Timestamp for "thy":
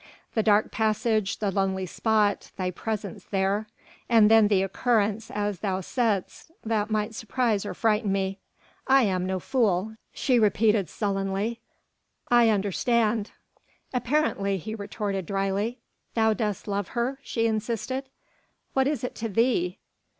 2.57-2.71